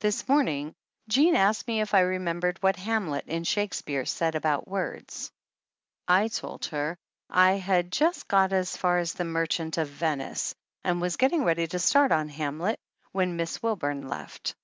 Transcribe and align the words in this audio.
This 0.00 0.28
morning 0.28 0.74
Jean 1.08 1.34
asked 1.34 1.66
me 1.66 1.80
if 1.80 1.94
I 1.94 2.00
remembered 2.00 2.62
what 2.62 2.76
Hamlet 2.76 3.24
in 3.26 3.42
Shakespeare 3.42 4.04
said 4.04 4.34
about 4.34 4.68
words. 4.68 5.32
170 6.08 6.08
THE 6.12 6.12
ANNALS 6.12 6.12
OF 6.12 6.14
ANN 6.18 6.22
I 6.22 6.36
told 6.42 6.72
her 6.72 6.98
I 7.30 7.52
had 7.52 7.90
just 7.90 8.28
got 8.28 8.52
as 8.52 8.76
far 8.76 8.98
as 8.98 9.14
The 9.14 9.24
Merchant 9.24 9.78
of 9.78 9.88
Venice 9.88 10.54
and 10.84 11.00
was 11.00 11.16
getting 11.16 11.42
ready 11.44 11.66
to 11.68 11.78
start 11.78 12.12
on 12.12 12.28
Hamlet 12.28 12.78
when 13.12 13.36
Miss 13.36 13.62
Wilburn 13.62 14.06
left. 14.08 14.54